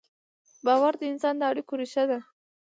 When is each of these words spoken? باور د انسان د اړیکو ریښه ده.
باور 0.65 0.93
د 0.99 1.03
انسان 1.11 1.35
د 1.37 1.41
اړیکو 1.51 1.73
ریښه 1.81 2.03
ده. 2.09 2.19